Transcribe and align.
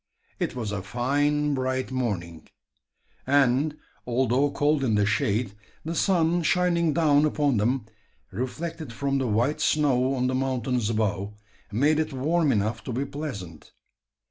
It 0.39 0.55
was 0.55 0.71
a 0.71 0.81
fine 0.81 1.53
bright 1.53 1.91
morning; 1.91 2.47
and, 3.27 3.77
although 4.07 4.49
cold 4.49 4.83
in 4.83 4.95
the 4.95 5.05
shade, 5.05 5.53
the 5.85 5.93
sun 5.93 6.41
shining 6.41 6.91
down 6.91 7.23
upon 7.23 7.57
them, 7.57 7.85
reflected 8.31 8.91
from 8.91 9.19
the 9.19 9.27
white 9.27 9.61
snow 9.61 10.15
on 10.15 10.25
the 10.25 10.33
mountains 10.33 10.89
above, 10.89 11.35
made 11.71 11.99
it 11.99 12.13
warm 12.13 12.51
enough 12.51 12.83
to 12.85 12.91
be 12.91 13.05
pleasant. 13.05 13.73